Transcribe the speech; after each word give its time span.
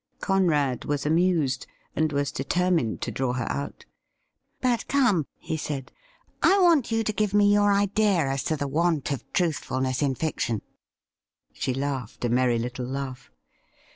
Conrad 0.19 0.85
was 0.85 1.05
amused, 1.05 1.67
and 1.95 2.11
was 2.11 2.31
determined 2.31 3.01
to 3.03 3.11
draw 3.11 3.33
her 3.33 3.45
out.' 3.51 3.85
But 4.59 4.87
come,' 4.87 5.27
he 5.37 5.55
said;' 5.57 5.91
I 6.41 6.57
want 6.57 6.89
you 6.91 7.03
to 7.03 7.13
give 7.13 7.35
me 7.35 7.53
your 7.53 7.71
idea 7.71 8.25
as 8.27 8.43
to 8.45 8.57
the 8.57 8.67
want 8.67 9.11
of 9.11 9.31
truthfulness 9.31 10.01
in 10.01 10.15
fiction.' 10.15 10.63
She 11.53 11.75
laughed 11.75 12.25
a 12.25 12.29
merry 12.29 12.57
little 12.57 12.87
laugh. 12.87 13.29